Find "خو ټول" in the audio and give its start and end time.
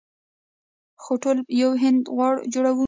1.03-1.37